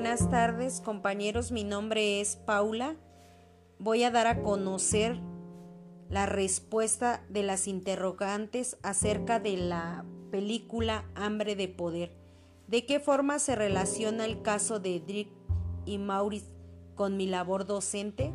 [0.00, 2.96] buenas tardes compañeros, mi nombre es Paula.
[3.78, 5.20] Voy a dar a conocer
[6.08, 12.12] la respuesta de las interrogantes acerca de la película Hambre de Poder.
[12.66, 15.28] ¿De qué forma se relaciona el caso de Drick
[15.84, 16.48] y Maurice
[16.94, 18.32] con mi labor docente?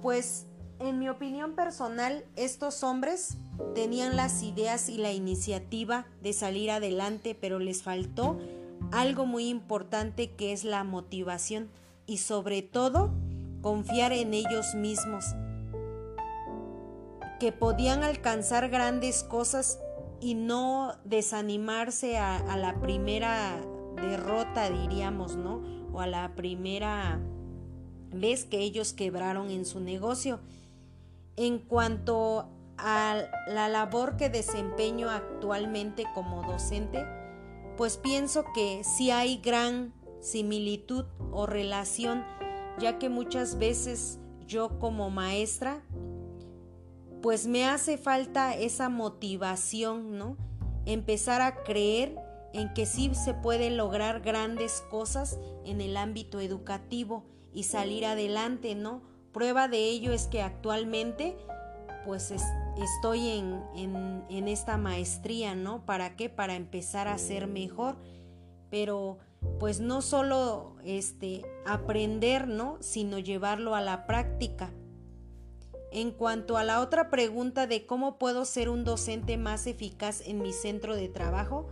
[0.00, 0.46] Pues
[0.78, 3.36] en mi opinión personal, estos hombres
[3.74, 8.38] tenían las ideas y la iniciativa de salir adelante, pero les faltó
[8.92, 11.70] algo muy importante que es la motivación
[12.06, 13.12] y sobre todo
[13.62, 15.24] confiar en ellos mismos,
[17.38, 19.78] que podían alcanzar grandes cosas
[20.20, 23.60] y no desanimarse a, la primera
[23.96, 25.62] derrota, diríamos, ¿no?
[25.92, 27.20] O a la primera
[28.12, 30.40] vez que ellos quebraron en su negocio.
[31.36, 37.06] En cuanto a la labor que desempeño actualmente como docente,
[37.80, 42.26] pues pienso que sí hay gran similitud o relación,
[42.78, 45.82] ya que muchas veces yo como maestra,
[47.22, 50.36] pues me hace falta esa motivación, ¿no?
[50.84, 52.16] Empezar a creer
[52.52, 58.74] en que sí se pueden lograr grandes cosas en el ámbito educativo y salir adelante,
[58.74, 59.00] ¿no?
[59.32, 61.34] Prueba de ello es que actualmente
[62.04, 62.32] pues
[62.76, 65.84] estoy en, en, esta maestría, ¿no?
[65.84, 66.28] ¿Para qué?
[66.28, 67.96] Para empezar a ser mejor.
[68.70, 69.18] Pero
[69.58, 72.78] pues no solo este, aprender, ¿no?
[72.80, 74.70] Sino llevarlo a la práctica.
[75.92, 80.40] En cuanto a la otra pregunta de cómo puedo ser un docente más eficaz en
[80.40, 81.68] mi centro de trabajo,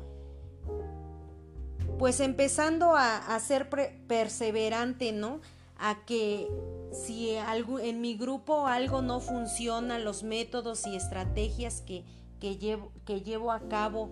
[1.99, 3.69] pues empezando a, a ser
[4.09, 5.41] perseverante, ¿no?
[5.79, 6.49] A que
[6.93, 12.05] si algo, en mi grupo algo no funciona, los métodos y estrategias que,
[12.41, 14.11] que, llevo, que llevo a cabo,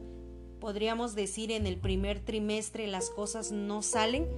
[0.60, 4.28] podríamos decir en el primer trimestre las cosas no salen,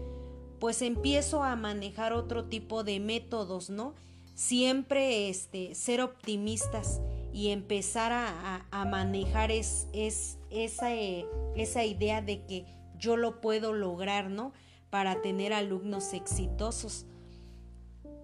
[0.59, 3.95] pues empiezo a manejar otro tipo de métodos, ¿no?
[4.35, 7.01] Siempre este, ser optimistas
[7.33, 11.27] y empezar a, manejar es, es, esa, eh,
[11.57, 12.65] esa idea de que
[12.99, 14.53] yo lo puedo lograr, ¿no?
[14.91, 17.07] Para tener alumnos exitosos.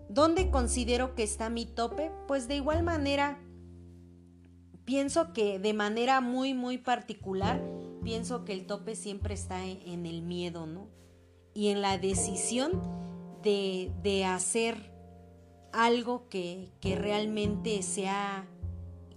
[0.09, 2.11] ¿Dónde considero que está mi tope?
[2.27, 3.39] Pues de igual manera,
[4.85, 7.63] pienso que de manera muy, muy particular,
[8.03, 10.89] pienso que el tope siempre está en, el miedo, ¿no?
[11.55, 12.83] Y en la decisión
[13.43, 14.93] de, de hacer
[15.73, 18.47] algo que, que, realmente sea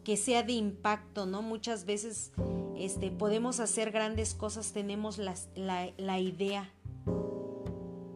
[0.04, 1.42] que sea de impacto, ¿no?
[1.42, 2.32] Muchas veces
[2.78, 5.36] este, podemos hacer grandes cosas, tenemos la,
[5.98, 6.72] la idea,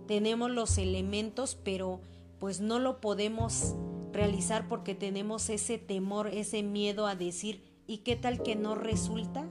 [0.08, 2.00] tenemos los elementos, pero
[2.42, 3.76] pues no lo podemos
[4.12, 9.48] realizar porque tenemos ese temor, ese miedo a decir, ¿y qué tal que no resulta?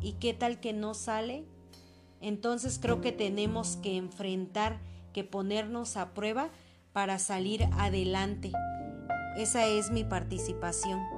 [0.00, 1.44] ¿Y qué tal que no sale?
[2.20, 4.80] Entonces creo que tenemos que enfrentar,
[5.12, 6.50] que ponernos a prueba
[6.92, 8.50] para salir adelante.
[9.36, 11.15] Esa es mi participación.